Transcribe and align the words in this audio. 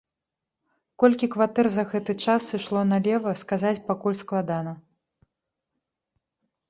Колькі 1.03 1.27
кватэр 1.35 1.67
за 1.75 1.83
гэты 1.91 2.15
час 2.25 2.41
сышло 2.53 2.79
налева, 2.93 3.31
сказаць 3.45 3.77
пакуль 3.91 4.19
складана. 4.25 4.77